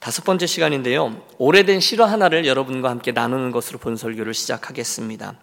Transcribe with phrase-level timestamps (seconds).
[0.00, 1.20] 다섯 번째 시간인데요.
[1.36, 5.34] 오래된 실화 하나를 여러분과 함께 나누는 것으로 본 설교를 시작하겠습니다.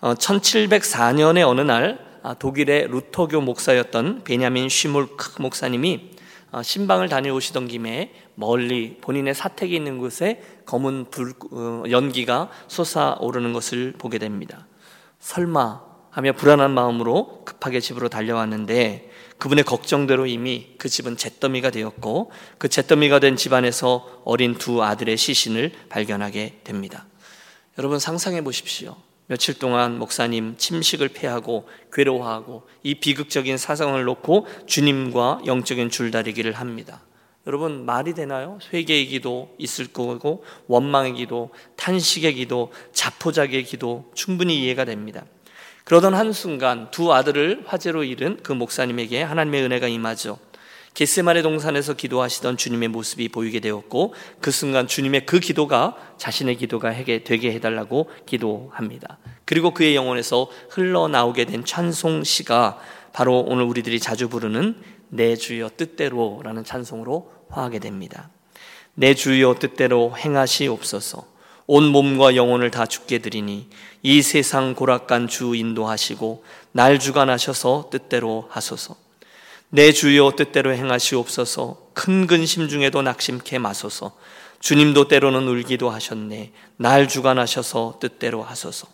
[0.00, 6.12] 1704년의 어, 어느 날 아, 독일의 루터교 목사였던 베냐민 쉬몰크 목사님이
[6.52, 13.92] 어, 신방을 다녀오시던 김에 멀리 본인의 사택이 있는 곳에 검은 불, 어, 연기가 솟아오르는 것을
[13.98, 14.66] 보게 됩니다.
[15.20, 22.68] 설마 하며 불안한 마음으로 급하게 집으로 달려왔는데 그분의 걱정대로 이미 그 집은 잿더미가 되었고 그
[22.68, 27.06] 잿더미가 된 집안에서 어린 두 아들의 시신을 발견하게 됩니다.
[27.78, 28.96] 여러분 상상해 보십시오.
[29.28, 37.02] 며칠 동안 목사님 침식을 패하고 괴로워하고 이 비극적인 사상을 놓고 주님과 영적인 줄다리기를 합니다.
[37.46, 38.58] 여러분 말이 되나요?
[38.72, 45.24] 회개의 기도 있을 거고 원망의 기도, 탄식의 기도, 자포자기의 기도 충분히 이해가 됩니다.
[45.88, 50.38] 그러던 한순간 두 아들을 화재로 잃은 그 목사님에게 하나님의 은혜가 임하죠.
[50.92, 57.52] 겟세마네 동산에서 기도하시던 주님의 모습이 보이게 되었고 그 순간 주님의 그 기도가 자신의 기도가 되게
[57.52, 59.16] 해달라고 기도합니다.
[59.46, 62.78] 그리고 그의 영혼에서 흘러나오게 된 찬송시가
[63.14, 64.76] 바로 오늘 우리들이 자주 부르는
[65.08, 68.28] 내 주여 뜻대로라는 찬송으로 화하게 됩니다.
[68.92, 71.37] 내 주여 뜻대로 행하시옵소서.
[71.70, 73.68] 온 몸과 영혼을 다 죽게 드리니
[74.02, 76.42] 이 세상 고락간 주 인도하시고
[76.72, 78.96] 날 주관하셔서 뜻대로 하소서.
[79.68, 81.90] 내 주여 뜻대로 행하시옵소서.
[81.92, 84.16] 큰 근심 중에도 낙심케 마소서.
[84.60, 86.52] 주님도 때로는 울기도 하셨네.
[86.78, 88.88] 날 주관하셔서 뜻대로 하소서.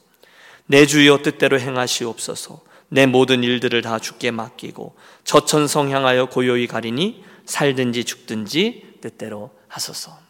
[0.66, 2.60] 내 주여 뜻대로 행하시옵소서.
[2.88, 10.23] 내 모든 일들을 다 주께 맡기고 저천성 향하여 고요히 가리니 살든지 죽든지 뜻대로 하소서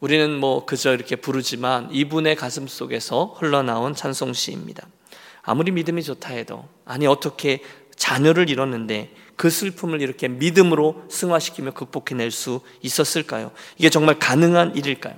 [0.00, 4.86] 우리는 뭐 그저 이렇게 부르지만 이분의 가슴 속에서 흘러나온 찬송시입니다
[5.42, 7.62] 아무리 믿음이 좋다 해도 아니 어떻게
[7.96, 13.52] 자녀를 잃었는데 그 슬픔을 이렇게 믿음으로 승화시키며 극복해낼 수 있었을까요?
[13.76, 15.14] 이게 정말 가능한 일일까요?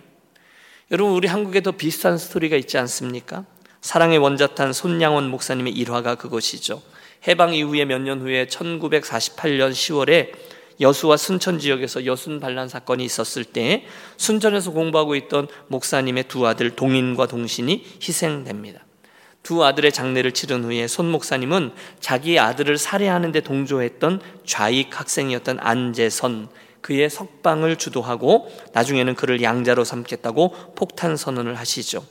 [0.90, 3.44] 여러분, 우리 한국에 도 비슷한 스토리가 있지 않습니까?
[3.80, 6.82] 사랑의 원자탄 손양원 목사님의 일화가 그것이죠.
[7.26, 10.32] 해방 이후에 몇 년 후에 1948년 10월에
[10.80, 13.84] 여수와 순천 지역에서 여순 반란 사건이 있었을 때
[14.16, 18.84] 순천에서 공부하고 있던 목사님의 두 아들 동인과 동신이 희생됩니다.
[19.42, 26.48] 두 아들의 장례를 치른 후에 손 목사님은 자기 아들을 살해하는 데 동조했던 좌익 학생이었던 안재선
[26.80, 32.04] 그의 석방을 주도하고 나중에는 그를 양자로 삼겠다고 폭탄 선언을 하시죠.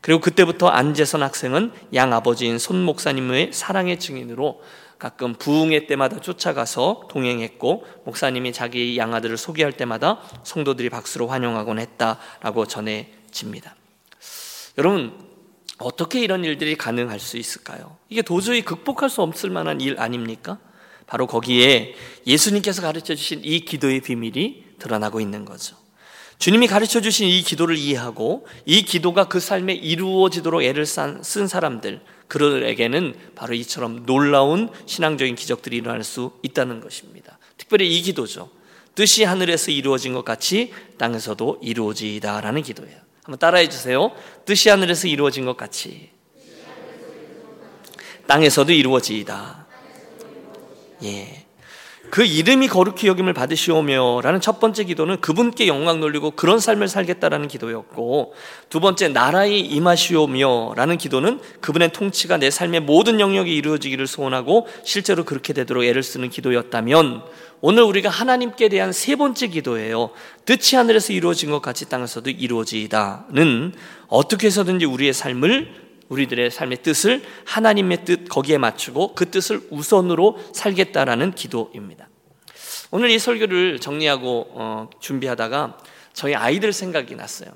[0.00, 4.60] 그리고 그때부터 안재선 학생은 양 아버지인 손 목사님의 사랑의 증인으로
[5.04, 13.76] 가끔 부흥회 때마다 쫓아가서 동행했고 목사님이 자기 양아들을 소개할 때마다 성도들이 박수로 환영하곤 했다라고 전해집니다.
[14.78, 15.12] 여러분
[15.76, 17.98] 어떻게 이런 일들이 가능할 수 있을까요?
[18.08, 20.58] 이게 도저히 극복할 수 없을 만한 일 아닙니까?
[21.06, 21.94] 바로 거기에
[22.26, 25.76] 예수님께서 가르쳐 주신 이 기도의 비밀이 드러나고 있는 거죠.
[26.38, 32.00] 주님이 가르쳐 주신 이 기도를 이해하고 이 기도가 그 삶에 이루어지도록 애를 쓴 사람들,
[32.34, 37.38] 그들에게는 바로 이처럼 놀라운 신앙적인 기적들이 일어날 수 있다는 것입니다.
[37.56, 38.50] 특별히 이 기도죠.
[38.96, 42.96] 뜻이 하늘에서 이루어진 것 같이 땅에서도 이루어지다라는 기도예요.
[43.22, 44.10] 한번 따라해 주세요.
[44.44, 46.10] 뜻이 하늘에서 이루어진 것 같이
[48.26, 49.66] 땅에서도 이루어지이다.
[51.04, 51.43] 예.
[52.10, 58.34] 그 이름이 거룩히 여김을 받으시오며라는 첫 번째 기도는 그분께 영광 돌리고 그런 삶을 살겠다라는 기도였고
[58.68, 65.52] 두 번째 나라의 임하시오며라는 기도는 그분의 통치가 내 삶의 모든 영역이 이루어지기를 소원하고 실제로 그렇게
[65.52, 67.22] 되도록 애를 쓰는 기도였다면
[67.60, 70.10] 오늘 우리가 하나님께 대한 세 번째 기도예요.
[70.44, 73.72] 뜻이 하늘에서 이루어진 것 같이 땅에서도 이루어지다는
[74.08, 81.32] 어떻게 해서든지 우리의 삶을 우리들의 삶의 뜻을 하나님의 뜻 거기에 맞추고 그 뜻을 우선으로 살겠다라는
[81.32, 82.08] 기도입니다.
[82.90, 85.78] 오늘 이 설교를 정리하고 어, 준비하다가
[86.12, 87.50] 저희 아이들 생각이 났어요.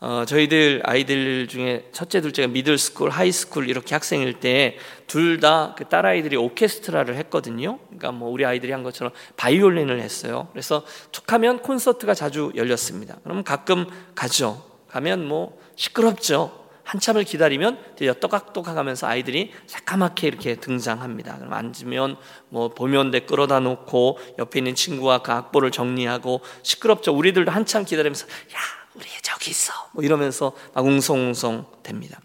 [0.00, 4.78] 어, 저희들 아이들 중에 첫째, 둘째가 middle school, high school 이렇게 학생일 때
[5.08, 7.78] 둘 다 그 딸아이들이 오케스트라를 했거든요.
[7.86, 10.48] 그러니까 뭐 우리 아이들이 한 것처럼 바이올린을 했어요.
[10.52, 13.16] 그래서 툭하면 콘서트가 자주 열렸습니다.
[13.24, 14.62] 그럼 가끔 가죠.
[14.88, 16.67] 가면 뭐 시끄럽죠.
[16.88, 17.78] 한참을 기다리면
[18.18, 21.36] 또각또각 하면서 아이들이 새까맣게 이렇게 등장합니다.
[21.36, 22.16] 그럼 앉으면
[22.48, 27.12] 뭐 보면대 끌어다 놓고 옆에 있는 친구와 그 악보를 정리하고 시끄럽죠.
[27.14, 28.58] 우리들도 한참 기다리면서 야,
[28.94, 29.74] 우리 저기 있어.
[29.92, 32.20] 뭐 이러면서 막 웅성웅성 됩니다.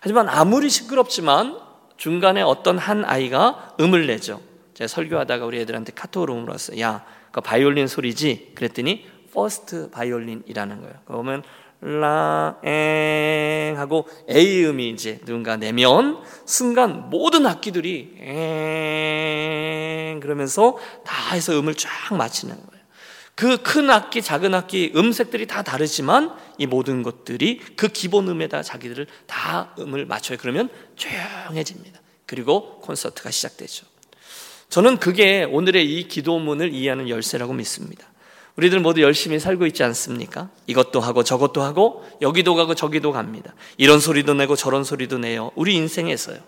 [0.00, 1.60] 하지만 아무리 시끄럽지만
[1.98, 4.40] 중간에 어떤 한 아이가 음을 내죠.
[4.72, 6.80] 제가 설교하다가 우리 애들한테 카톡으로 물어봤어요.
[6.80, 8.52] 야, 그 바이올린 소리지?
[8.54, 10.94] 그랬더니 first 바이올린이라는 거예요.
[11.04, 11.42] 그러면
[11.80, 21.74] 라 앵 하고 A음이 이제 누군가 내면 순간 모든 악기들이 앵 그러면서 다 해서 음을
[21.74, 22.76] 쫙 맞히는 거예요.
[23.34, 29.06] 그 큰 악기, 작은 악기, 음색들이 다 다르지만 이 모든 것들이 그 기본 음에다 자기들을
[29.26, 30.38] 다 음을 맞춰요.
[30.40, 32.00] 그러면 조용해집니다.
[32.24, 33.84] 그리고 콘서트가 시작되죠.
[34.70, 38.06] 저는 그게 오늘의 이 기도문을 이해하는 열쇠라고 믿습니다.
[38.56, 40.50] 우리들 모두 열심히 살고 있지 않습니까?
[40.66, 43.54] 이것도 하고 저것도 하고 여기도 가고 저기도 갑니다.
[43.76, 45.50] 이런 소리도 내고 저런 소리도 내요.
[45.54, 46.38] 우리 인생에서요.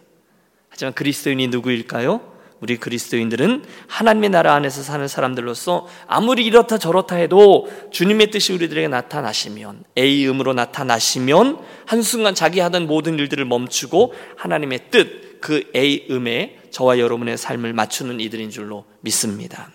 [0.71, 2.39] 하지만 그리스도인이 누구일까요?
[2.61, 9.85] 우리 그리스도인들은 하나님의 나라 안에서 사는 사람들로서 아무리 이렇다 저렇다 해도 주님의 뜻이 우리들에게 나타나시면
[9.97, 17.73] A음으로 나타나시면 한순간 자기 하던 모든 일들을 멈추고 하나님의 뜻 그 A음에 저와 여러분의 삶을
[17.73, 19.71] 맞추는 이들인 줄로 믿습니다.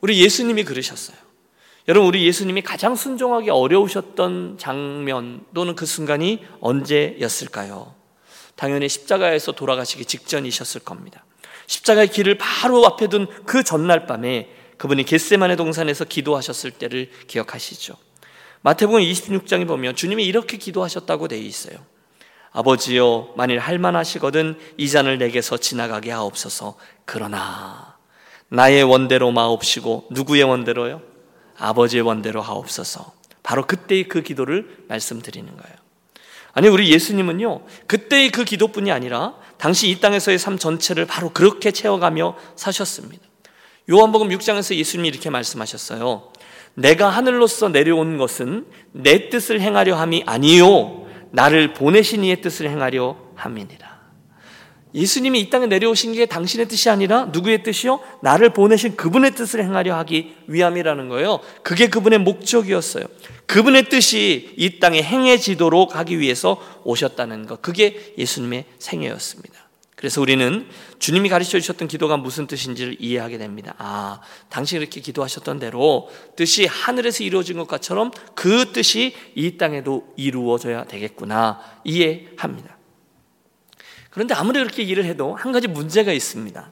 [0.00, 1.16] 우리 예수님이 그러셨어요.
[1.88, 7.94] 여러분 우리 예수님이 가장 순종하기 어려우셨던 장면 또는 그 순간이 언제였을까요?
[8.54, 11.24] 당연히 십자가에서 돌아가시기 직전이셨을 겁니다.
[11.66, 17.94] 십자가의 길을 바로 앞에 둔 그 전날 밤에 그분이 겟세만의 동산에서 기도하셨을 때를 기억하시죠.
[18.60, 21.76] 마태복음 26장에 보면 주님이 이렇게 기도하셨다고 되어 있어요.
[22.52, 26.76] 아버지여 만일 할만하시거든 이 잔을 내게서 지나가게 하옵소서.
[27.04, 27.96] 그러나
[28.48, 31.11] 나의 원대로 마옵시고 누구의 원대로요?
[31.62, 33.12] 아버지의 원대로 하옵소서.
[33.42, 35.76] 바로 그때의 그 기도를 말씀드리는 거예요.
[36.54, 42.36] 아니 우리 예수님은요 그때의 그 기도뿐이 아니라 당시 이 땅에서의 삶 전체를 바로 그렇게 채워가며
[42.56, 43.24] 사셨습니다.
[43.90, 46.32] 요한복음 6장에서 예수님이 이렇게 말씀하셨어요.
[46.74, 53.91] 내가 하늘로서 내려온 것은 내 뜻을 행하려 함이 아니요 나를 보내신 이의 뜻을 행하려 함이니라.
[54.94, 58.00] 예수님이 이 땅에 내려오신 게 당신의 뜻이 아니라 누구의 뜻이요?
[58.20, 61.40] 나를 보내신 그분의 뜻을 행하려 하기 위함이라는 거예요.
[61.62, 63.04] 그게 그분의 목적이었어요.
[63.46, 67.62] 그분의 뜻이 이 땅에 행해지도록 하기 위해서 오셨다는 것.
[67.62, 69.62] 그게 예수님의 생애였습니다.
[70.02, 70.66] 그래서 우리는
[70.98, 73.74] 주님이 가르쳐 주셨던 기도가 무슨 뜻인지를 이해하게 됩니다.
[73.78, 81.60] 아, 당신이 이렇게 기도하셨던 대로 뜻이 하늘에서 이루어진 것처럼 그 뜻이 이 땅에도 이루어져야 되겠구나
[81.84, 82.81] 이해합니다.
[84.12, 86.70] 그런데 아무리 그렇게 일을 해도 한 가지 문제가 있습니다.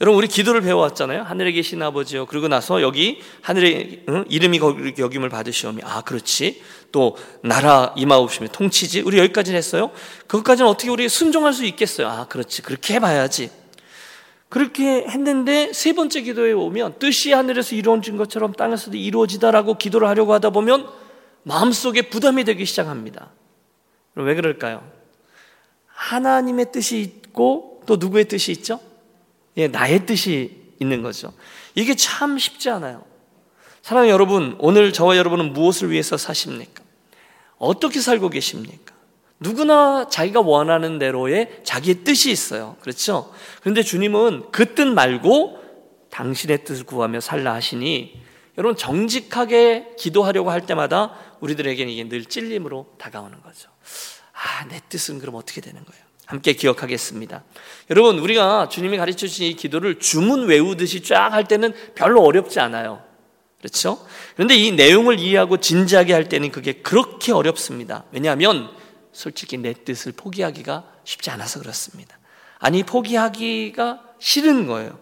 [0.00, 1.22] 여러분 우리 기도를 배워왔잖아요.
[1.22, 2.26] 하늘에 계신 아버지요.
[2.26, 4.24] 그리고 나서 여기 하늘에 응?
[4.28, 4.58] 이름이
[4.98, 6.62] 여김을 받으시오며 아 그렇지.
[6.90, 9.02] 또 나라 임하옵시며 통치지.
[9.02, 9.92] 우리 여기까지는 했어요.
[10.26, 12.08] 그것까지는 어떻게 우리 순종할 수 있겠어요?
[12.08, 12.62] 아 그렇지.
[12.62, 13.50] 그렇게 해봐야지.
[14.48, 20.50] 그렇게 했는데 세 번째 기도에 오면 뜻이 하늘에서 이루어진 것처럼 땅에서도 이루어지다라고 기도를 하려고 하다
[20.50, 20.86] 보면
[21.44, 23.30] 마음속에 부담이 되기 시작합니다.
[24.16, 24.91] 왜 그럴까요?
[26.12, 28.80] 하나님의 뜻이 있고 또 누구의 뜻이 있죠?
[29.56, 31.32] 예, 나의 뜻이 있는 거죠.
[31.74, 33.04] 이게 참 쉽지 않아요.
[33.82, 36.82] 사랑하는 여러분, 오늘 저와 여러분은 무엇을 위해서 사십니까?
[37.58, 38.94] 어떻게 살고 계십니까?
[39.40, 42.76] 누구나 자기가 원하는 대로의 자기의 뜻이 있어요.
[42.80, 43.32] 그렇죠?
[43.60, 45.60] 그런데 주님은 그 뜻 말고
[46.10, 48.20] 당신의 뜻을 구하며 살라 하시니
[48.58, 53.70] 여러분 정직하게 기도하려고 할 때마다 우리들에게는 이게 늘 찔림으로 다가오는 거죠.
[54.32, 56.01] 아, 내 뜻은 그럼 어떻게 되는 거예요?
[56.26, 57.44] 함께 기억하겠습니다.
[57.90, 63.02] 여러분, 우리가 주님이 가르쳐 주신 이 기도를 주문 외우듯이 쫙 할 때는 별로 어렵지 않아요.
[63.58, 64.04] 그렇죠?
[64.34, 68.04] 그런데 이 내용을 이해하고 진지하게 할 때는 그게 그렇게 어렵습니다.
[68.10, 68.70] 왜냐하면
[69.12, 72.18] 솔직히 내 뜻을 포기하기가 쉽지 않아서 그렇습니다.
[72.58, 74.98] 아니, 포기하기가 싫은 거예요.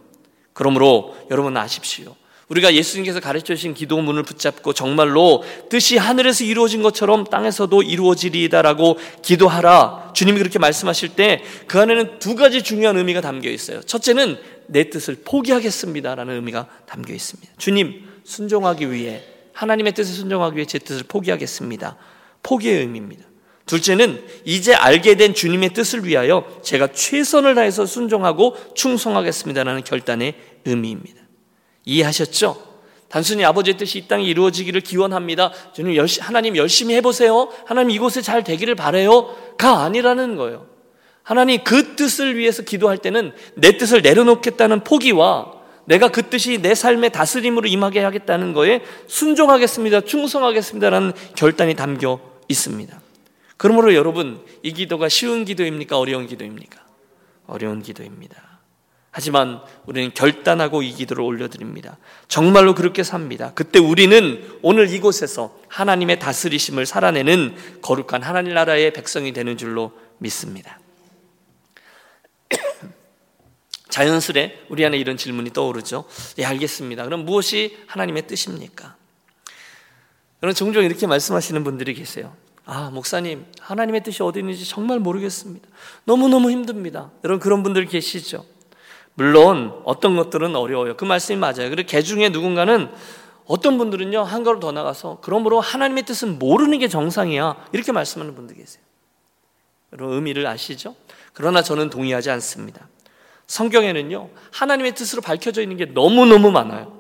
[0.53, 2.17] 그러므로 여러분 아십시오.
[2.51, 10.13] 우리가 예수님께서 가르쳐 주신 기도문을 붙잡고 정말로 뜻이 하늘에서 이루어진 것처럼 땅에서도 이루어지리다라고 기도하라.
[10.15, 13.81] 주님이 그렇게 말씀하실 때 그 안에는 두 가지 중요한 의미가 담겨 있어요.
[13.83, 14.37] 첫째는
[14.67, 17.53] 내 뜻을 포기하겠습니다라는 의미가 담겨 있습니다.
[17.59, 19.23] 주님 순종하기 위해
[19.53, 21.97] 하나님의 뜻에 순종하기 위해 제 뜻을 포기하겠습니다.
[22.43, 23.25] 포기의 의미입니다.
[23.67, 30.35] 둘째는 이제 알게 된 주님의 뜻을 위하여 제가 최선을 다해서 순종하고 충성하겠습니다라는 결단의
[30.65, 31.21] 의미입니다.
[31.85, 32.71] 이해하셨죠?
[33.09, 35.53] 단순히 아버지의 뜻이 이 땅에 이루어지기를 기원합니다.
[35.75, 37.49] 저는 열시, 하나님 열심히 해보세요.
[37.67, 39.35] 하나님 이곳에 잘 되기를 바래요.
[39.59, 40.67] 가 아니라는 거예요.
[41.23, 45.53] 하나님 그 뜻을 위해서 기도할 때는 내 뜻을 내려놓겠다는 포기와
[45.87, 50.03] 내가 그 뜻이 내 삶의 다스림으로 임하게 하겠다는 거에 순종하겠습니다.
[50.03, 53.01] 충성하겠습니다라는 결단이 담겨 있습니다.
[53.57, 55.99] 그러므로 여러분, 이 기도가 쉬운 기도입니까?
[55.99, 56.81] 어려운 기도입니까?
[57.47, 58.50] 어려운 기도입니다.
[59.13, 61.99] 하지만 우리는 결단하고 이 기도를 올려드립니다.
[62.29, 63.53] 정말로 그렇게 삽니다.
[63.55, 70.79] 그때 우리는 오늘 이곳에서 하나님의 다스리심을 살아내는 거룩한 하나님 나라의 백성이 되는 줄로 믿습니다.
[73.91, 76.05] 자연스레 우리 안에 이런 질문이 떠오르죠.
[76.39, 77.05] 예, 알겠습니다.
[77.05, 78.95] 그럼 무엇이 하나님의 뜻입니까?
[80.43, 82.35] 여러분, 종종 이렇게 말씀하시는 분들이 계세요.
[82.65, 85.69] 아, 목사님, 하나님의 뜻이 어디 있는지 정말 모르겠습니다.
[86.05, 87.11] 너무너무 힘듭니다.
[87.25, 88.47] 여러분, 그런 분들 계시죠?
[89.15, 90.97] 물론 어떤 것들은 어려워요.
[90.97, 91.69] 그 말씀이 맞아요.
[91.71, 92.91] 그리고 개 중에 누군가는
[93.47, 97.67] 어떤 분들은요, 한 걸음 더 나가서, 그러므로 하나님의 뜻은 모르는 게 정상이야.
[97.73, 98.83] 이렇게 말씀하는 분들 계세요.
[99.93, 100.95] 여러분, 의미를 아시죠?
[101.33, 102.87] 그러나 저는 동의하지 않습니다.
[103.49, 107.00] 성경에는요, 하나님의 뜻으로 밝혀져 있는 게 너무 너무 많아요.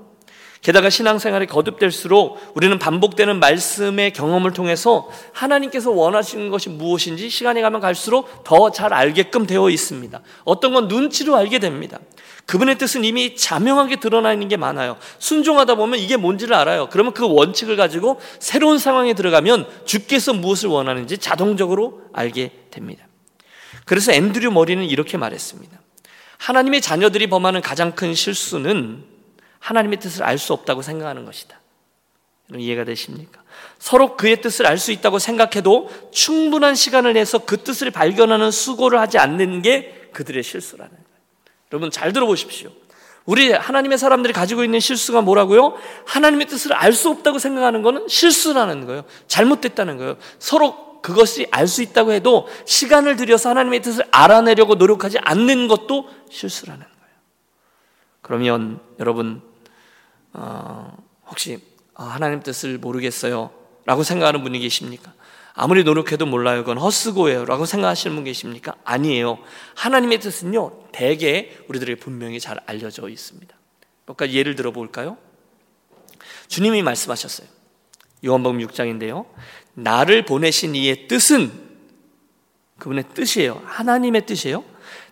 [0.62, 8.44] 게다가 신앙생활이 거듭될수록 우리는 반복되는 말씀의 경험을 통해서 하나님께서 원하시는 것이 무엇인지 시간이 가면 갈수록
[8.44, 10.20] 더 잘 알게끔 되어 있습니다.
[10.44, 11.98] 어떤 건 눈치로 알게 됩니다.
[12.46, 14.96] 그분의 뜻은 이미 자명하게 드러나 있는 게 많아요.
[15.18, 16.88] 순종하다 보면 이게 뭔지를 알아요.
[16.90, 23.06] 그러면 그 원칙을 가지고 새로운 상황에 들어가면 주께서 무엇을 원하는지 자동적으로 알게 됩니다.
[23.86, 25.80] 그래서 앤드류 머리는 이렇게 말했습니다.
[26.38, 29.04] 하나님의 자녀들이 범하는 가장 큰 실수는
[29.60, 31.60] 하나님의 뜻을 알 수 없다고 생각하는 것이다.
[32.56, 33.40] 이해가 되십니까?
[33.78, 39.18] 서로 그의 뜻을 알 수 있다고 생각해도 충분한 시간을 내서 그 뜻을 발견하는 수고를 하지
[39.18, 41.04] 않는 게 그들의 실수라는 거예요.
[41.72, 42.70] 여러분 잘 들어보십시오.
[43.26, 45.78] 우리 하나님의 사람들이 가지고 있는 실수가 뭐라고요?
[46.06, 49.04] 하나님의 뜻을 알 수 없다고 생각하는 것은 실수라는 거예요.
[49.28, 50.16] 잘못됐다는 거예요.
[50.40, 56.80] 서로 그것이 알 수 있다고 해도 시간을 들여서 하나님의 뜻을 알아내려고 노력하지 않는 것도 실수라는
[56.80, 57.14] 거예요.
[58.22, 59.42] 그러면 여러분
[60.32, 60.96] 어,
[61.26, 61.58] 혹시
[61.94, 63.50] 아, 하나님 뜻을 모르겠어요
[63.84, 65.12] 라고 생각하는 분이 계십니까?
[65.54, 66.60] 아무리 노력해도 몰라요.
[66.60, 67.44] 그건 헛수고예요.
[67.44, 68.74] 라고 생각하시는 분 계십니까?
[68.84, 69.38] 아니에요.
[69.74, 73.54] 하나님의 뜻은요, 대개 우리들에게 분명히 잘 알려져 있습니다.
[74.04, 75.18] 그러니까 예를 들어 볼까요?
[76.48, 77.46] 주님이 말씀하셨어요.
[78.24, 79.26] 요한복음 6장인데요.
[79.74, 81.52] 나를 보내신 이의 뜻은
[82.78, 83.62] 그분의 뜻이에요.
[83.64, 84.64] 하나님의 뜻이에요.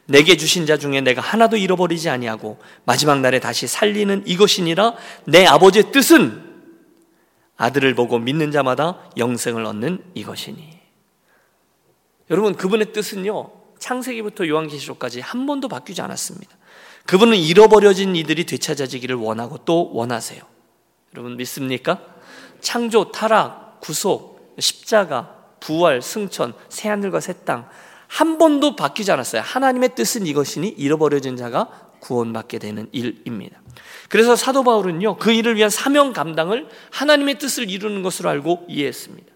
[0.09, 4.95] 내게 주신 자 중에 내가 하나도 잃어버리지 아니하고 마지막 날에 다시 살리는 이것이니라
[5.27, 6.49] 내 아버지의 뜻은
[7.59, 10.79] 아들을 보고 믿는 자마다 영생을 얻는 이것이니.
[12.31, 13.51] 여러분 그분의 뜻은요.
[13.79, 16.57] 창세기부터 요한계시록까지 한 번도 바뀌지 않았습니다.
[17.05, 20.41] 그분은 잃어버려진 이들이 되찾아지기를 원하고 또 원하세요.
[21.15, 22.01] 여러분 믿습니까?
[22.61, 27.69] 창조, 타락, 구속, 십자가, 부활, 승천, 새하늘과 새 땅,
[28.09, 29.43] 한 번도 바뀌지 않았어요.
[29.43, 31.69] 하나님의 뜻은 이것이니 잃어버려진 자가
[32.01, 33.61] 구원받게 되는 일입니다.
[34.09, 39.29] 그래서 사도 바울은요, 그 일을 위한 사명 감당을 하나님의 뜻을 이루는 것으로 알고 이해했습니다.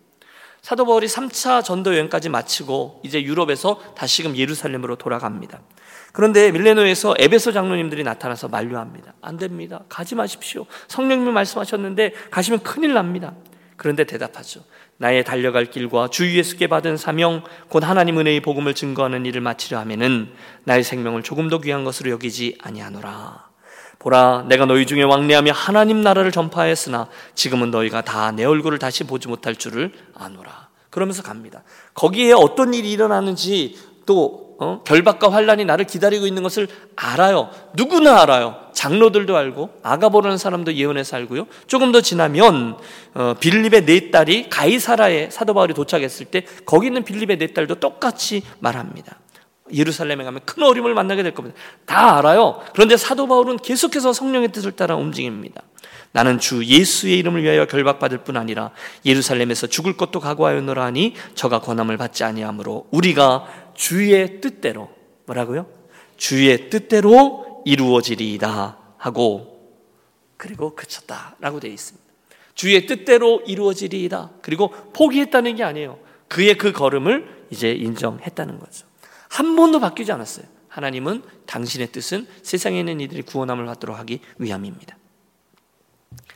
[0.62, 5.61] 사도 바울이 3차 전도 여행까지 마치고 이제 유럽에서 다시금 예루살렘으로 돌아갑니다.
[6.12, 9.14] 그런데 밀레노에서 에베소 장로님들이 나타나서 만류합니다.
[9.21, 9.83] 안 됩니다.
[9.88, 10.67] 가지 마십시오.
[10.87, 13.35] 성령님이 말씀하셨는데 가시면 큰일 납니다.
[13.76, 14.62] 그런데 대답하죠.
[15.02, 20.30] 나의 달려갈 길과 주 예수께 받은 사명 곧 하나님 은혜의 복음을 증거하는 일을 마치려 하면은
[20.62, 23.50] 나의 생명을 조금 더 귀한 것으로 여기지 아니하노라.
[23.99, 29.26] 보라 내가 너희 중에 왕래하며 하나님 나라를 전파하였으나 지금은 너희가 다 내 얼굴을 다시 보지
[29.26, 30.68] 못할 줄을 아노라.
[30.88, 31.64] 그러면서 갑니다.
[31.94, 34.80] 거기에 어떤 일이 일어나는지 또 어?
[34.85, 37.50] 결박과 환란이 나를 기다리고 있는 것을 알아요.
[37.75, 38.56] 누구나 알아요.
[38.73, 41.49] 장로들도 알고 아가보라는 사람도 예언해서 알고요.
[41.66, 42.76] 조금 더 지나면
[43.14, 48.42] 어, 빌립의 네 딸이 가이사라에 사도 바울이 도착했을 때 거기 있는 빌립의 네 딸도 똑같이
[48.61, 49.18] 말합니다.
[49.75, 51.59] 예루살렘에 가면 큰 어림을 만나게 될 겁니다.
[51.87, 52.61] 다 알아요.
[52.73, 55.62] 그런데 사도 바울은 계속해서 성령의 뜻을 따라 움직입니다.
[56.12, 58.71] 나는 주 예수의 이름을 위하여 결박받을 뿐 아니라
[59.04, 64.91] 예루살렘에서 죽을 것도 각오하였노라 하니 저가 권함을 받지 아니하므로 우리가 주의 뜻대로
[65.26, 65.67] 뭐라고요?
[66.17, 69.52] 주의 뜻대로 이루어지리이다 하고
[70.37, 72.02] 그리고 그쳤다라고 되어 있습니다.
[72.55, 74.31] 주의 뜻대로 이루어지리이다.
[74.43, 75.99] 그리고 포기했다는 게 아니에요.
[76.29, 78.87] 그의 그 걸음을 이제 인정했다는 거죠.
[79.29, 80.47] 한 번도 바뀌지 않았어요.
[80.69, 84.97] 하나님은 당신의 뜻은 세상에 있는 이들이 구원함을 받도록 하기 위함입니다.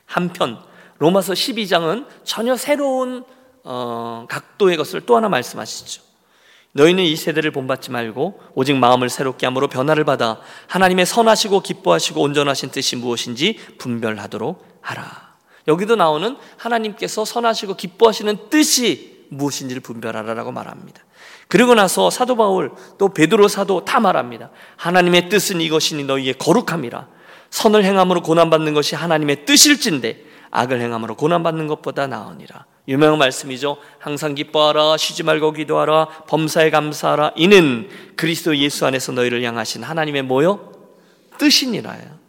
[0.05, 0.63] 한편
[0.99, 3.25] 로마서 12장은 전혀 새로운
[3.65, 6.03] 어, 각도의 것을 또 하나 말씀하시죠.
[6.77, 12.71] 너희는 이 세대를 본받지 말고 오직 마음을 새롭게 함으로 변화를 받아 하나님의 선하시고 기뻐하시고 온전하신
[12.71, 15.37] 뜻이 무엇인지 분별하도록 하라.
[15.69, 21.03] 여기도 나오는 하나님께서 선하시고 기뻐하시는 뜻이 무엇인지를 분별하라라고 말합니다.
[21.49, 24.51] 그리고 나서 사도 바울 또 베드로 사도 다 말합니다.
[24.77, 27.09] 하나님의 뜻은 이것이니 너희의 거룩함이라.
[27.51, 32.67] 선을 행함으로 고난받는 것이 하나님의 뜻일진데 악을 행함으로 고난받는 것보다 나으니라.
[32.89, 33.79] 유명한 말씀이죠.
[33.99, 37.33] 항상 기뻐하라, 쉬지 말고 기도하라, 범사에 감사하라.
[37.37, 40.73] 이는 그리스도 예수 안에서 너희를 향하신 하나님의 뭐요?
[41.39, 42.27] 뜻이니라요.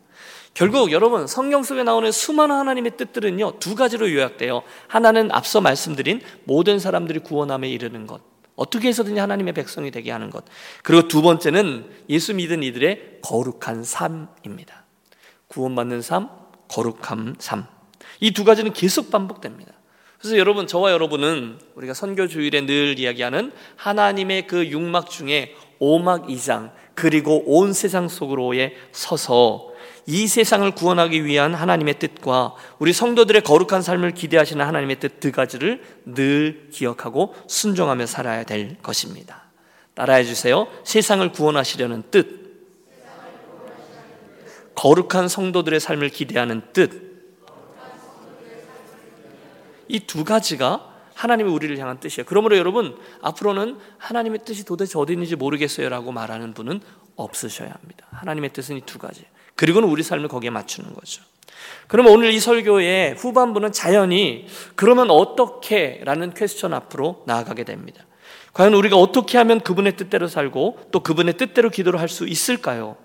[0.54, 4.64] 결국 여러분 성경 속에 나오는 수많은 하나님의 뜻들은요 두 가지로 요약돼요.
[4.88, 8.22] 하나는 앞서 말씀드린 모든 사람들이 구원함에 이르는 것.
[8.56, 10.44] 어떻게 해서든지 하나님의 백성이 되게 하는 것.
[10.82, 14.86] 그리고 두 번째는 예수 믿은 이들의 거룩한 삶입니다.
[15.48, 16.30] 구원받는 삶,
[16.68, 17.68] 거룩함 삶.
[18.20, 19.74] 이 두 가지는 계속 반복됩니다.
[20.20, 26.72] 그래서 여러분, 저와 여러분은 우리가 선교 주일에 늘 이야기하는 하나님의 그 육막 중에 오막 이장
[26.96, 29.72] 그리고 온 세상 속으로에 서서
[30.08, 35.84] 이 세상을 구원하기 위한 하나님의 뜻과 우리 성도들의 거룩한 삶을 기대하시는 하나님의 뜻 두 가지를
[36.06, 39.44] 늘 기억하고 순종하며 살아야 될 것입니다.
[39.94, 40.68] 따라해 주세요.
[40.84, 42.48] 세상을 구원하시려는 뜻,
[44.76, 47.07] 거룩한 성도들의 삶을 기대하는 뜻,
[49.90, 52.26] 이 두 가지가 하나님의 우리를 향한 뜻이에요.
[52.28, 56.80] 그러므로 여러분 앞으로는 하나님의 뜻이 도대체 어디 있는지 모르겠어요라고 말하는 분은
[57.16, 58.06] 없으셔야 합니다.
[58.12, 59.26] 하나님의 뜻은 이 두 가지.
[59.56, 61.24] 그리고는 우리 삶을 거기에 맞추는 거죠.
[61.88, 66.02] 그러면 오늘 이 설교의 후반부는 자연히 그러면 어떻게?
[66.04, 68.06] 라는 퀘스천 앞으로 나아가게 됩니다.
[68.54, 72.96] 과연 우리가 어떻게 하면 그분의 뜻대로 살고 또 그분의 뜻대로 기도를 할 수 있을까요?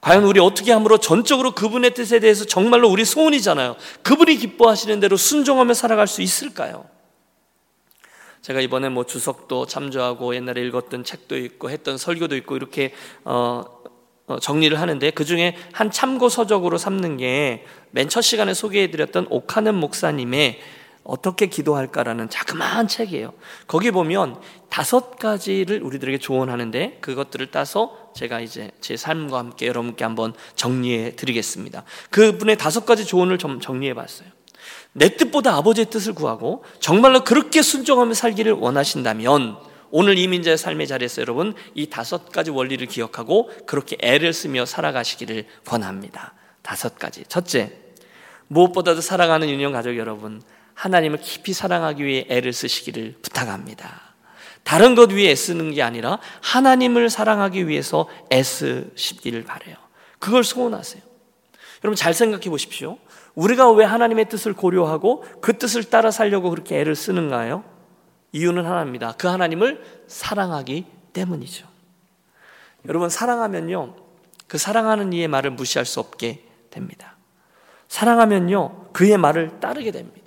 [0.00, 3.76] 과연 우리 어떻게 함으로 전적으로 그분의 뜻에 대해서 정말로 우리 소원이잖아요.
[4.02, 6.86] 그분이 기뻐하시는 대로 순종하며 살아갈 수 있을까요?
[8.40, 13.62] 제가 이번에 뭐 주석도 참조하고 옛날에 읽었던 책도 있고 했던 설교도 있고 이렇게 어,
[14.26, 19.74] 어 정리를 하는데 그 중에 한 참고 서적으로 삼는 게 맨 첫 시간에 소개해드렸던 오카는
[19.74, 20.60] 목사님의
[21.10, 23.32] 어떻게 기도할까라는 자그마한 책이에요.
[23.66, 30.34] 거기 보면 다섯 가지를 우리들에게 조언하는데 그것들을 따서 제가 이제 제 삶과 함께 여러분께 한번
[30.54, 31.82] 정리해 드리겠습니다.
[32.10, 34.28] 그분의 다섯 가지 조언을 좀 정리해 봤어요.
[34.92, 39.56] 내 뜻보다 아버지의 뜻을 구하고 정말로 그렇게 순종하며 살기를 원하신다면
[39.90, 46.34] 오늘 이민자의 삶의 자리에서 여러분 이 다섯 가지 원리를 기억하고 그렇게 애를 쓰며 살아가시기를 권합니다.
[46.62, 47.24] 다섯 가지.
[47.26, 47.72] 첫째,
[48.46, 50.40] 무엇보다도 사랑하는 유년 가족 여러분,
[50.80, 54.00] 하나님을 깊이 사랑하기 위해 애를 쓰시기를 부탁합니다.
[54.62, 59.76] 다른 것 위해 애쓰는 게 아니라 하나님을 사랑하기 위해서 애쓰시기를 바래요.
[60.18, 61.02] 그걸 소원하세요.
[61.84, 62.96] 여러분 잘 생각해 보십시오.
[63.34, 67.62] 우리가 왜 하나님의 뜻을 고려하고 그 뜻을 따라 살려고 그렇게 애를 쓰는가요?
[68.32, 69.12] 이유는 하나입니다.
[69.18, 71.66] 그 하나님을 사랑하기 때문이죠.
[72.88, 73.96] 여러분, 사랑하면요,
[74.46, 77.16] 그 사랑하는 이의 말을 무시할 수 없게 됩니다.
[77.88, 80.19] 사랑하면요, 그의 말을 따르게 됩니다.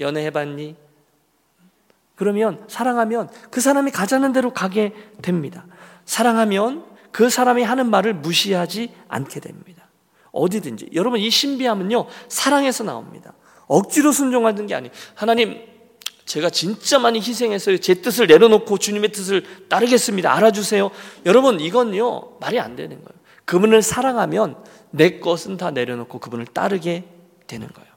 [0.00, 0.76] 연애해봤니?
[2.16, 5.66] 그러면, 사랑하면 그 사람이 가자는 대로 가게 됩니다.
[6.04, 9.88] 사랑하면 그 사람이 하는 말을 무시하지 않게 됩니다.
[10.32, 10.90] 어디든지.
[10.94, 13.34] 여러분, 이 신비함은요, 사랑에서 나옵니다.
[13.66, 14.92] 억지로 순종하는 게 아니에요.
[15.14, 15.62] 하나님,
[16.24, 17.78] 제가 진짜 많이 희생했어요.
[17.78, 20.32] 제 뜻을 내려놓고 주님의 뜻을 따르겠습니다.
[20.32, 20.90] 알아주세요.
[21.26, 23.20] 여러분, 이건요, 말이 안 되는 거예요.
[23.44, 24.56] 그분을 사랑하면
[24.90, 27.04] 내 것은 다 내려놓고 그분을 따르게
[27.46, 27.89] 되는 거예요.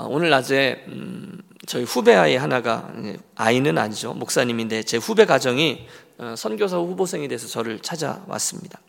[0.00, 2.90] 아, 오늘 낮에, 음, 저희 후배 아이 하나가,
[3.34, 4.14] 아이는 아니죠.
[4.14, 5.86] 목사님인데 제 후배 가정이
[6.16, 8.80] 어, 선교사 후보생이 돼서 저를 찾아왔습니다.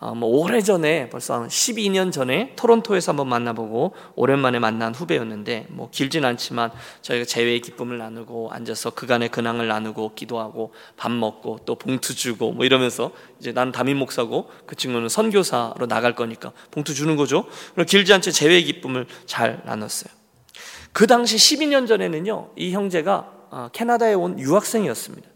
[0.00, 5.88] 어, 뭐 오래 전에 벌써 한 12년 전에 토론토에서 한번 만나보고 오랜만에 만난 후배였는데 뭐
[5.90, 12.16] 길진 않지만 저희가 재회의 기쁨을 나누고 앉아서 그간의 근황을 나누고 기도하고 밥 먹고 또 봉투
[12.16, 17.44] 주고 뭐 이러면서 이제 난 담임 목사고 그 친구는 선교사로 나갈 거니까 봉투 주는 거죠.
[17.76, 20.19] 그리고 길지 않게 재회의 기쁨을 잘 나눴어요.
[20.92, 25.28] 그 당시 12년 전에는요 이 형제가 어, 캐나다에 온 유학생이었습니다.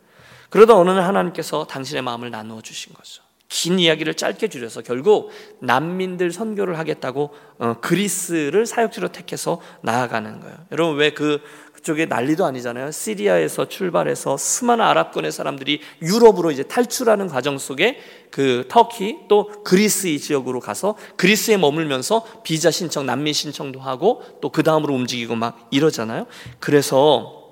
[0.51, 3.23] 그러다 어느 날 하나님께서 당신의 마음을 나누어 주신 거죠.
[3.49, 10.57] 긴 이야기를 짧게 줄여서 결국 난민들 선교를 하겠다고 어, 그리스를 사역지로 택해서 나아가는 거예요.
[10.73, 11.41] 여러분 왜 그
[11.85, 12.91] 그쪽에 난리도 아니잖아요.
[12.91, 20.19] 시리아에서 출발해서 수많은 아랍권의 사람들이 유럽으로 이제 탈출하는 과정 속에 그 터키 또 그리스 이
[20.19, 26.27] 지역으로 가서 그리스에 머물면서 비자 신청, 난민 신청도 하고 또 그 다음으로 움직이고 막 이러잖아요.
[26.61, 27.43] 그래서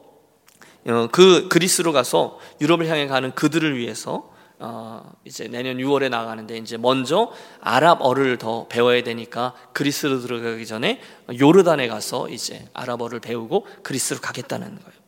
[0.87, 4.32] 어, 그 그리스로 가서 유럽을 향해 가는 그들을 위해서
[4.65, 11.01] 어, 이제 내년 6월에 나가는데 이제 먼저 아랍어를 더 배워야 되니까 그리스로 들어가기 전에
[11.37, 15.03] 요르단에 가서 이제 아랍어를 배우고 그리스로 가겠다는 거예요.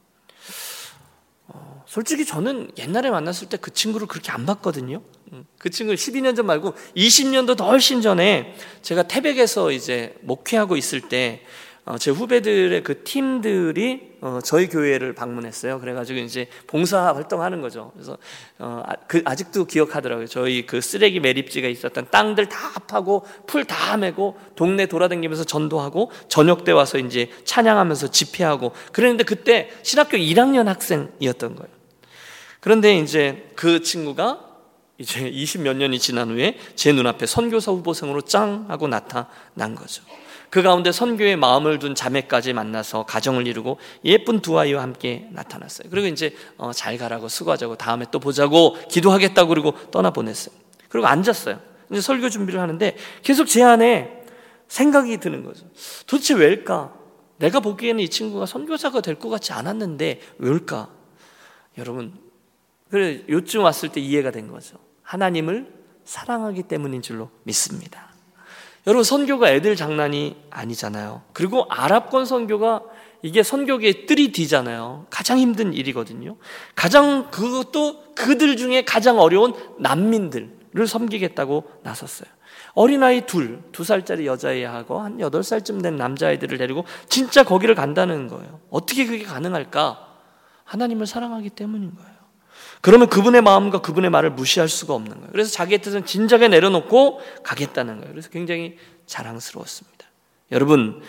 [1.47, 5.03] 어, 솔직히 저는 옛날에 만났을 때 그 친구를 그렇게 안 봤거든요.
[5.33, 11.01] 음, 그 친구 12년 전 말고 20년도 더 훨씬 전에 제가 태백에서 이제 목회하고 있을
[11.03, 11.39] 때어
[11.99, 15.81] 제 후배들의 그 팀들이 어 저희 교회를 방문했어요.
[15.81, 17.91] 그래가지고 이제 봉사 활동하는 거죠.
[17.93, 18.17] 그래서
[18.59, 20.27] 어 아, 그 아직도 기억하더라고요.
[20.27, 26.65] 저희 그 쓰레기 매립지가 있었던 땅들 다 파고 풀 다 메고 동네 돌아다니면서 전도하고 저녁
[26.65, 31.75] 때 와서 이제 찬양하면서 집회하고 그랬는데 그때 신학교 1학년 학생이었던 거예요.
[32.61, 34.41] 그런데 이제 그 친구가
[34.97, 40.03] 이제 20 몇 년이 지난 후에 제 눈앞에 선교사 후보생으로 짱 하고 나타난 거죠.
[40.55, 45.89] 그 가운데 선교에 마음을 둔 자매까지 만나서 가정을 이루고 예쁜 두 아이와 함께 나타났어요.
[45.91, 50.55] 그리고 이제 어, 잘 가라고 수고하자고 다음에 또 보자고 기도하겠다고 그리고 떠나 보냈어요.
[50.89, 51.59] 그리고 앉았어요.
[51.91, 54.23] 이제 설교 준비를 하는데 계속 제 안에
[54.69, 55.67] 생각이 드는 거죠.
[56.07, 56.95] 도대체 왜일까?
[57.39, 60.89] 내가 보기에는 이 친구가 선교사가 될 것 같지 않았는데 왜일까?
[61.79, 62.17] 여러분
[62.91, 64.77] 그래 요쯤 왔을 때 이해가 된 거죠.
[65.03, 65.67] 하나님을
[66.05, 68.04] 사랑하기 때문인 줄로 믿습니다.
[68.87, 71.23] 여러분 선교가 애들 장난이 아니잖아요.
[71.33, 72.83] 그리고 아랍권 선교가
[73.23, 75.07] 이게 선교계의 뜰이 뒤잖아요.
[75.09, 76.37] 가장 힘든 일이거든요.
[76.75, 82.29] 가장 그것도 그들 중에 가장 어려운 난민들을 섬기겠다고 나섰어요.
[82.75, 88.61] 어린아이 둘, 두 살짜리 여자애하고 한 여덟 살쯤 된 남자아이들을 데리고 진짜 거기를 간다는 거예요.
[88.69, 90.09] 어떻게 그게 가능할까?
[90.65, 92.14] 하나님을 사랑하기 때문인 거예요.
[92.85, 95.29] 그러면 그분의 마음과 그분의 말을 무시할 수가 없는 거예요.
[95.33, 98.11] 그래서 자기의 뜻은 진작에 내려놓고 가겠다는 거예요.
[98.13, 100.05] 그래서 굉장히 자랑스러웠습니다.
[100.53, 101.01] 여러분,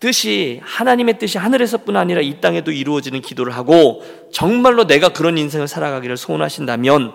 [0.00, 4.02] 뜻이 하나님의 뜻이 하늘에서뿐 아니라 이 땅에도 이루어지는 기도를 하고
[4.34, 7.14] 정말로 내가 그런 인생을 살아가기를 소원하신다면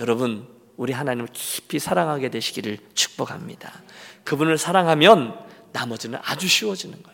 [0.00, 3.72] 여러분 우리 하나님을 깊이 사랑하게 되시기를 축복합니다.
[4.24, 5.38] 그분을 사랑하면
[5.70, 7.13] 나머지는 아주 쉬워지는 거예요.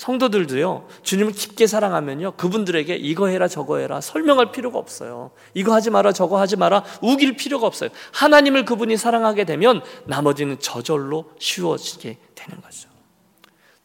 [0.00, 5.30] 성도들도요, 주님을 깊게 사랑하면요, 그분들에게 이거 해라, 저거 해라, 설명할 필요가 없어요.
[5.52, 7.90] 이거 하지 마라, 저거 하지 마라, 우길 필요가 없어요.
[8.12, 12.88] 하나님을 그분이 사랑하게 되면 나머지는 저절로 쉬워지게 되는 거죠.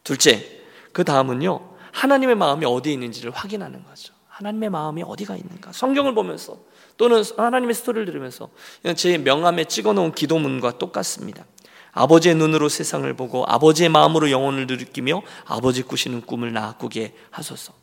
[0.05, 0.61] 둘째,
[0.93, 1.59] 그 다음은요,
[1.91, 4.13] 하나님의 마음이 어디에 있는지를 확인하는 거죠.
[4.29, 5.73] 하나님의 마음이 어디가 있는가.
[5.73, 6.59] 성경을 보면서
[6.95, 8.47] 또는 하나님의 스토리를 들으면서
[8.95, 11.43] 제 명함에 찍어 놓은 기도문과 똑같습니다.
[11.95, 17.73] 아버지의 눈으로 세상을 보고 아버지의 마음으로 영혼을 느끼며 아버지 꾸시는 꿈을 나 꾸게 하소서.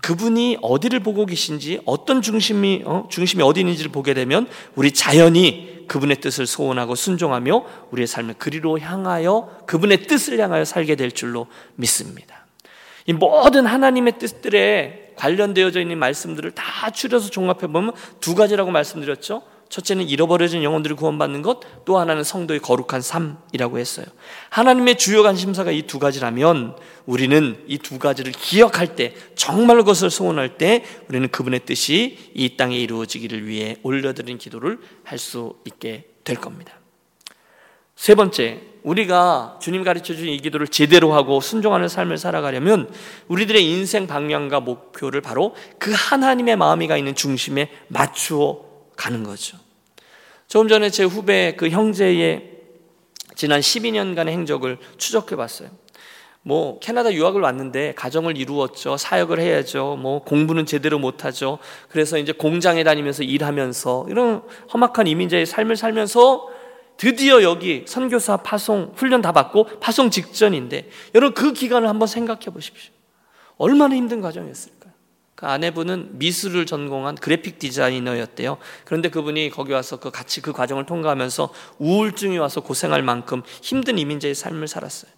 [0.00, 3.06] 그분이 어디를 보고 계신지 어떤 중심이 어?
[3.10, 9.58] 중심이 어디 있는지를 보게 되면 우리 자연히 그분의 뜻을 소원하고 순종하며 우리의 삶을 그리로 향하여
[9.66, 12.46] 그분의 뜻을 향하여 살게 될 줄로 믿습니다.
[13.06, 19.42] 이 모든 하나님의 뜻들에 관련되어져 있는 말씀들을 다 추려서 종합해 보면 두 가지라고 말씀드렸죠.
[19.68, 24.06] 첫째는 잃어버려진 영혼들을 구원받는 것, 또 하나는 성도의 거룩한 삶이라고 했어요.
[24.50, 26.76] 하나님의 주요 관심사가 이 두 가지라면
[27.06, 32.78] 우리는 이 두 가지를 기억할 때, 정말 그것을 소원할 때 우리는 그분의 뜻이 이 땅에
[32.78, 36.72] 이루어지기를 위해 올려드린 기도를 할 수 있게 될 겁니다.
[37.96, 42.88] 세 번째, 우리가 주님 가르쳐 주신 이 기도를 제대로 하고 순종하는 삶을 살아가려면
[43.26, 48.67] 우리들의 인생 방향과 목표를 바로 그 하나님의 마음이 가 있는 중심에 맞추어
[48.98, 49.56] 가는 거죠.
[50.48, 52.50] 조금 전에 제 후배 그 형제의
[53.36, 55.70] 지난 12년간의 행적을 추적해 봤어요.
[56.42, 58.96] 뭐 캐나다 유학을 왔는데 가정을 이루었죠.
[58.96, 59.96] 사역을 해야죠.
[60.00, 61.58] 뭐 공부는 제대로 못 하죠.
[61.88, 66.48] 그래서 이제 공장에 다니면서 일하면서 이런 험악한 이민자의 삶을 살면서
[66.96, 72.92] 드디어 여기 선교사 파송 훈련 다 받고 파송 직전인데 여러분 그 기간을 한번 생각해 보십시오.
[73.58, 74.77] 얼마나 힘든 과정이었을까?
[75.38, 78.58] 그 아내분은 미술을 전공한 그래픽 디자이너였대요.
[78.84, 84.34] 그런데 그분이 거기 와서 그 같이 그 과정을 통과하면서 우울증이 와서 고생할 만큼 힘든 이민자의
[84.34, 85.12] 삶을 살았어요.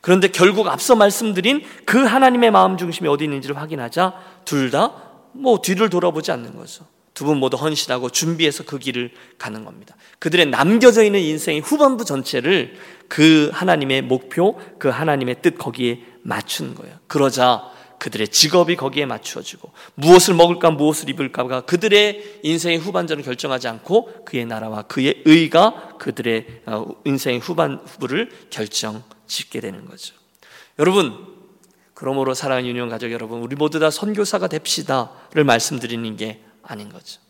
[0.00, 4.14] 그런데 결국 앞서 말씀드린 그 하나님의 마음 중심이 어디 있는지를 확인하자
[4.46, 6.86] 둘 다 뭐 뒤를 돌아보지 않는 거죠.
[7.12, 9.94] 두 분 모두 헌신하고 준비해서 그 길을 가는 겁니다.
[10.20, 12.76] 그들의 남겨져 있는 인생의 후반부 전체를
[13.08, 16.96] 그 하나님의 목표, 그 하나님의 뜻 거기에 맞춘 거예요.
[17.08, 24.46] 그러자 그들의 직업이 거기에 맞추어지고 무엇을 먹을까 무엇을 입을까가 그들의 인생의 후반전을 결정하지 않고 그의
[24.46, 30.14] 나라와 그의 의가 그들의 어, 인생의 후반 부를 결정 짓게 되는 거죠.
[30.78, 31.36] 여러분
[31.94, 37.25] 그러므로 사랑하는 유년 가족 여러분 우리 모두 다 선교사가 됩시다를 말씀드리는 게 아닌 거죠.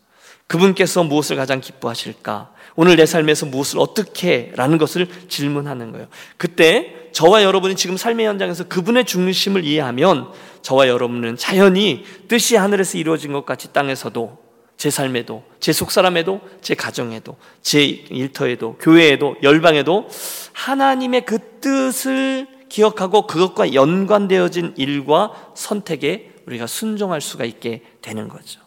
[0.47, 2.51] 그분께서 무엇을 가장 기뻐하실까?
[2.75, 6.07] 오늘 내 삶에서 무엇을 어떻게 라는 것을 질문하는 거예요.
[6.37, 10.31] 그때 저와 여러분이 지금 삶의 현장에서 그분의 중심을 이해하면
[10.61, 14.37] 저와 여러분은 자연히 뜻이 하늘에서 이루어진 것 같이 땅에서도
[14.77, 20.07] 제 삶에도 제 속사람에도 제 가정에도 제 일터에도 교회에도 열방에도
[20.53, 28.66] 하나님의 그 뜻을 기억하고 그것과 연관되어진 일과 선택에 우리가 순종할 수가 있게 되는 거죠.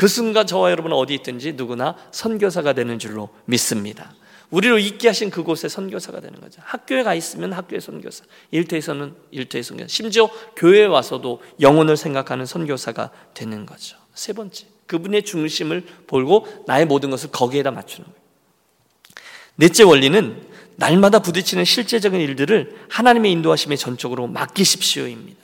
[0.00, 4.14] 그 순간 저와 여러분은 어디 있든지 누구나 선교사가 되는 줄로 믿습니다.
[4.48, 6.62] 우리를 있게 하신 그곳에 선교사가 되는 거죠.
[6.64, 13.66] 학교에 가 있으면 학교의 선교사, 일터에서는 일터의 선교사, 심지어 교회에 와서도 영혼을 생각하는 선교사가 되는
[13.66, 13.98] 거죠.
[14.14, 18.20] 세 번째, 그분의 중심을 보고 나의 모든 것을 거기에다 맞추는 거예요.
[19.56, 25.39] 넷째 원리는 날마다 부딪히는 실제적인 일들을 하나님의 인도하심에 전적으로 맡기십시오입니다.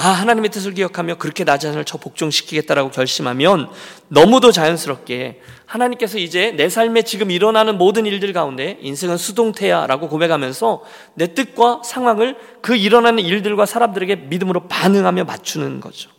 [0.00, 3.68] 아, 하나님의 뜻을 기억하며 그렇게 나 자신을 저 복종시키겠다라고 결심하면
[4.06, 10.84] 너무도 자연스럽게 하나님께서 이제 내 삶에 지금 일어나는 모든 일들 가운데 인생은 수동태야라고 고백하면서
[11.14, 16.10] 내 뜻과 상황을 그 일어나는 일들과 사람들에게 믿음으로 반응하며 맞추는 거죠.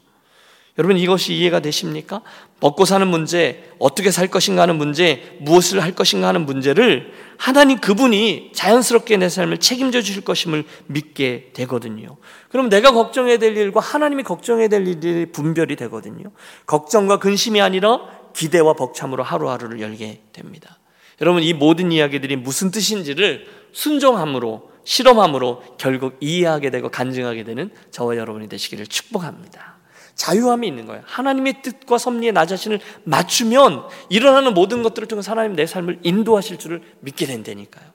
[0.80, 2.22] 여러분 이것이 이해가 되십니까?
[2.62, 8.52] 먹고 사는 문제, 어떻게 살 것인가 하는 문제, 무엇을 할 것인가 하는 문제를 하나님 그분이
[8.54, 12.16] 자연스럽게 내 삶을 책임져 주실 것임을 믿게 되거든요.
[12.48, 16.32] 그럼 내가 걱정해야 될 일과 하나님이 걱정해야 될 일이 분별이 되거든요.
[16.66, 18.00] 걱정과 근심이 아니라
[18.34, 20.80] 기대와 벅참으로 하루하루를 열게 됩니다.
[21.20, 28.48] 여러분 이 모든 이야기들이 무슨 뜻인지를 순종함으로 실험함으로 결국 이해하게 되고 간증하게 되는 저와 여러분이
[28.48, 29.79] 되시기를 축복합니다.
[30.20, 31.02] 자유함이 있는 거예요.
[31.06, 36.82] 하나님의 뜻과 섭리에 나 자신을 맞추면 일어나는 모든 것들을 통해서 하나님 내 삶을 인도하실 줄을
[37.00, 37.86] 믿게 된다니까요.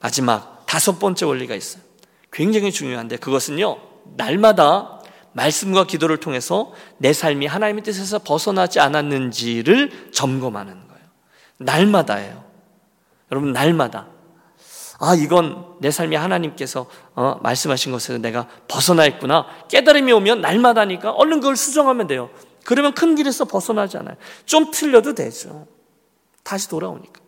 [0.00, 1.82] 마지막 다섯 번째 원리가 있어요.
[2.32, 3.76] 굉장히 중요한데 그것은요.
[4.16, 5.02] 날마다
[5.34, 11.04] 말씀과 기도를 통해서 내 삶이 하나님의 뜻에서 벗어나지 않았는지를 점검하는 거예요.
[11.58, 12.42] 날마다예요.
[13.30, 14.08] 여러분 날마다
[15.00, 21.40] 아 이건 내 삶이 하나님께서 어, 말씀하신 것에서 내가 벗어나 있구나 깨달음이 오면 날마다니까 얼른
[21.40, 22.30] 그걸 수정하면 돼요.
[22.64, 24.16] 그러면 큰 길에서 벗어나지 않아요.
[24.44, 25.66] 좀 틀려도 되죠.
[26.44, 27.20] 다시 돌아오니까.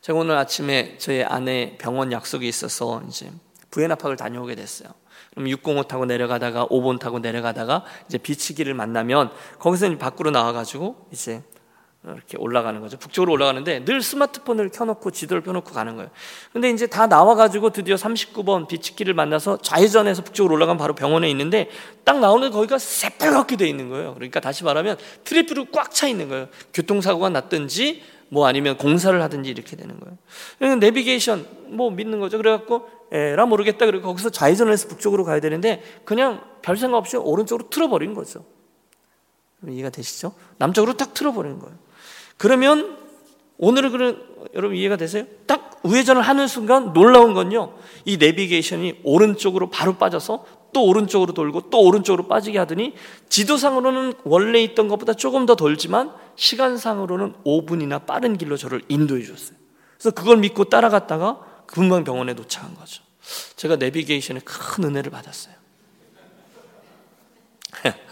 [0.00, 3.30] 제가 오늘 아침에 저희 아내 병원 약속이 있어서 이제
[3.70, 4.90] 부에나팍을 다녀오게 됐어요.
[5.32, 11.42] 그럼 605 타고 내려가다가 5번 타고 내려가다가 이제 비치기를 만나면 거기서 밖으로 나와가지고 이제
[12.04, 12.98] 이렇게 올라가는 거죠.
[12.98, 16.10] 북쪽으로 올라가는데 늘 스마트폰을 켜놓고 지도를 펴놓고 가는 거예요.
[16.52, 21.70] 근데 이제 다 나와가지고 드디어 39번 Beach 길을 만나서 좌회전해서 북쪽으로 올라가면 바로 병원에 있는데
[22.02, 24.14] 딱 나오는데 거기가 새빨갛게 돼 있는 거예요.
[24.14, 26.48] 그러니까 다시 말하면 traffic으로 꽉 차 있는 거예요.
[26.74, 30.76] 교통사고가 났든지 뭐 아니면 공사를 하든지 이렇게 되는 거예요.
[30.76, 32.38] 내비게이션 뭐 믿는 거죠.
[32.38, 33.86] 그래갖고 에라 모르겠다.
[33.86, 38.44] 그리고 거기서 좌회전을 해서 북쪽으로 가야 되는데 그냥 별 생각 없이 오른쪽으로 틀어버린 거죠.
[39.68, 40.32] 이해가 되시죠?
[40.56, 41.76] 남쪽으로 딱 틀어버린 거예요.
[42.42, 42.98] 그러면
[43.56, 44.20] 오늘은 그런
[44.54, 45.26] 여러분 이해가 되세요?
[45.46, 47.74] 딱 우회전을 하는 순간 놀라운 건요.
[48.04, 52.94] 이 내비게이션이 오른쪽으로 바로 빠져서 또 오른쪽으로 돌고 또 오른쪽으로 빠지게 하더니
[53.28, 59.56] 지도상으로는 원래 있던 것보다 조금 더 돌지만 시간상으로는 5분이나 빠른 길로 저를 인도해 줬어요.
[59.96, 63.04] 그래서 그걸 믿고 따라갔다가 금방 병원에 도착한 거죠.
[63.54, 65.54] 제가 내비게이션에 큰 은혜를 받았어요.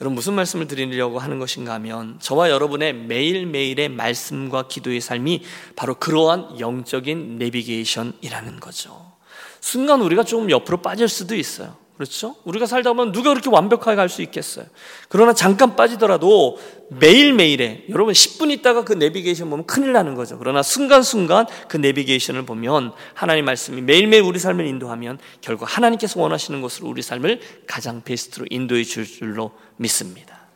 [0.00, 5.42] 여러분 무슨 말씀을 드리려고 하는 것인가 하면 저와 여러분의 매일매일의 말씀과 기도의 삶이
[5.74, 9.12] 바로 그러한 영적인 내비게이션이라는 거죠.
[9.60, 11.85] 순간 우리가 조금 옆으로 빠질 수도 있어요.
[11.96, 12.36] 그렇죠?
[12.44, 14.66] 우리가 살다 보면 누가 그렇게 완벽하게 갈 수 있겠어요?
[15.08, 16.58] 그러나 잠깐 빠지더라도
[16.90, 20.38] 매일매일에 여러분 10분 있다가 그 내비게이션 보면 큰일 나는 거죠.
[20.38, 26.88] 그러나 순간순간 그 내비게이션을 보면 하나님 말씀이 매일매일 우리 삶을 인도하면 결국 하나님께서 원하시는 곳으로
[26.88, 30.46] 우리 삶을 가장 베스트로 인도해 줄 줄로 믿습니다.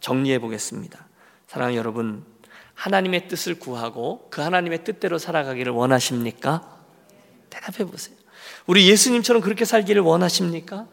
[0.00, 1.06] 정리해 보겠습니다.
[1.46, 2.24] 사랑하는 여러분,
[2.74, 6.78] 하나님의 뜻을 구하고 그 하나님의 뜻대로 살아가기를 원하십니까?
[7.50, 8.16] 대답해 보세요.
[8.66, 10.86] 우리 예수님처럼 그렇게 살기를 원하십니까?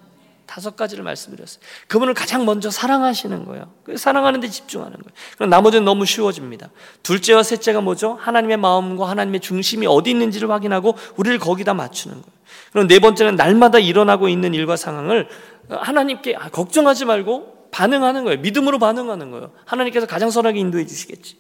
[0.52, 1.62] 다섯 가지를 말씀드렸어요.
[1.88, 3.72] 그분을 가장 먼저 사랑하시는 거예요.
[3.86, 5.12] 그 사랑하는 데 집중하는 거예요.
[5.38, 6.70] 그럼 나머지는 너무 쉬워집니다.
[7.04, 8.18] 둘째와 셋째가 뭐죠?
[8.20, 12.42] 하나님의 마음과 하나님의 중심이 어디 있는지를 확인하고 우리를 거기다 맞추는 거예요.
[12.74, 15.30] 그럼 네 번째는 날마다 일어나고 있는 일과 상황을
[15.70, 18.42] 하나님께 아, 걱정하지 말고 반응하는 거예요.
[18.42, 19.52] 믿음으로 반응하는 거예요.
[19.64, 21.38] 하나님께서 가장 선하게 인도해 주시겠지.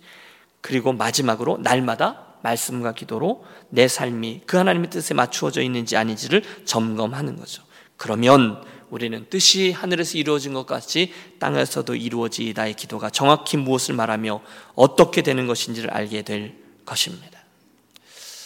[0.62, 7.64] 그리고 마지막으로 날마다 말씀과 기도로 내 삶이 그 하나님의 뜻에 맞추어져 있는지 아닌지를 점검하는 거죠.
[7.98, 14.42] 그러면 우리는 뜻이 하늘에서 이루어진 것 같이 땅에서도 이루어지다의 기도가 정확히 무엇을 말하며
[14.76, 17.40] 어떻게 되는 것인지를 알게 될 것입니다.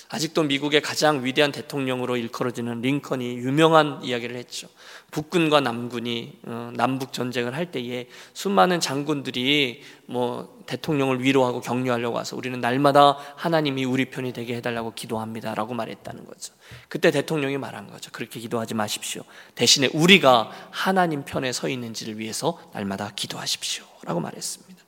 [0.09, 4.67] 아직도 미국의 가장 위대한 대통령으로 일컬어지는 링컨이 유명한 이야기를 했죠.
[5.15, 12.59] 북군과 남군이 어, 남북 전쟁을 할 때에 수많은 장군들이 뭐 대통령을 위로하고 격려하려고 와서 우리는
[12.59, 16.53] 날마다 하나님이 우리 편이 되게 해달라고 기도합니다라고 말했다는 거죠.
[16.89, 18.11] 그때 대통령이 말한 거죠.
[18.11, 19.23] 그렇게 기도하지 마십시오.
[19.55, 24.83] 대신에 우리가 하나님 편에 서 있는지를 위해서 날마다 기도하십시오라고 말했습니다.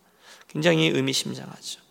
[0.50, 1.87] 굉장히 의미심장하죠.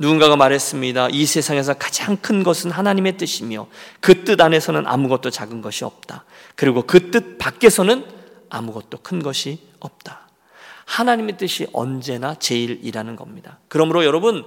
[0.00, 1.10] 누군가가 말했습니다.
[1.12, 3.66] 이 세상에서 가장 큰 것은 하나님의 뜻이며
[4.00, 6.24] 그 뜻 안에서는 아무것도 작은 것이 없다.
[6.56, 8.06] 그리고 그 뜻 밖에서는
[8.48, 10.30] 아무것도 큰 것이 없다.
[10.86, 13.58] 하나님의 뜻이 언제나 제일이라는 겁니다.
[13.68, 14.46] 그러므로 여러분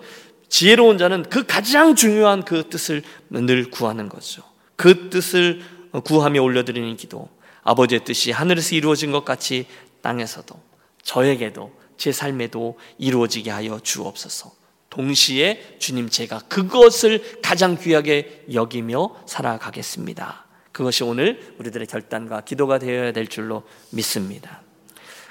[0.49, 4.41] 지혜로운 자는 그 가장 중요한 그 뜻을 늘 구하는 거죠.
[4.75, 5.61] 그 뜻을
[6.03, 7.29] 구하며 올려드리는 기도.
[7.61, 9.67] 아버지의 뜻이 하늘에서 이루어진 것 같이
[10.01, 10.59] 땅에서도
[11.03, 14.62] 저에게도 제 삶에도 이루어지게 하여 주옵소서.
[14.93, 20.45] 동시에 주님 제가 그것을 가장 귀하게 여기며 살아가겠습니다.
[20.71, 24.61] 그것이 오늘 우리들의 결단과 기도가 되어야 될 줄로 믿습니다.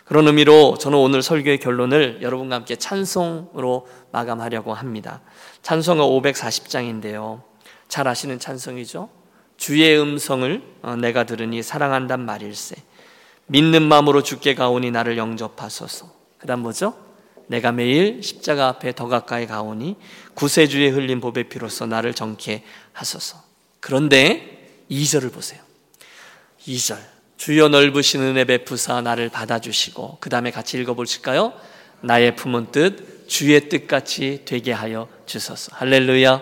[0.04, 5.20] 그런 의미로 저는 오늘 설교의 결론을 여러분과 함께 찬송으로 마감하려고 합니다.
[5.62, 7.42] 찬송가 540장인데요.
[7.86, 9.10] 잘 아시는 찬송이죠.
[9.56, 12.74] 주의 음성을 어, 내가 들으니 사랑한단 말일세.
[13.46, 16.10] 믿는 마음으로 주께 가오니 나를 영접하소서.
[16.38, 17.11] 그 다음 뭐죠?
[17.46, 19.96] 내가 매일 십자가 앞에 더 가까이 가오니
[20.34, 23.42] 구세주의 흘린 보배 피로써 나를 정케 하소서.
[23.80, 25.60] 그런데 2절을 보세요.
[26.66, 26.98] 2절.
[27.36, 31.52] 주여 넓으신 은혜 베푸사 나를 받아주시고 그 다음에 같이 읽어보실까요?
[32.02, 35.72] 나의 품은 뜻 주의 뜻같이 되게 하여 주소서.
[35.74, 36.40] 할렐루야.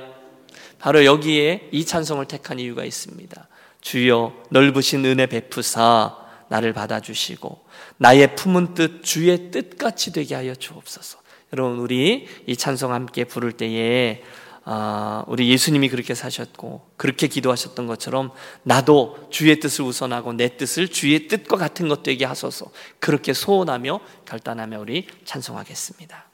[0.78, 3.48] 바로 여기에 이 찬송을 택한 이유가 있습니다.
[3.80, 6.16] 주여 넓으신 은혜 베푸사
[6.48, 7.64] 나를 받아주시고
[8.00, 11.18] 나의 품은 뜻 주의 뜻같이 되게 하여 주옵소서.
[11.52, 14.22] 여러분 우리 이 찬송 함께 부를 때에
[14.64, 18.30] 아, 우리 예수님이 그렇게 사셨고 그렇게 기도하셨던 것처럼
[18.62, 24.80] 나도 주의 뜻을 우선하고 내 뜻을 주의 뜻과 같은 것 되게 하소서 그렇게 소원하며 결단하며
[24.80, 26.24] 우리 찬송하겠습니다.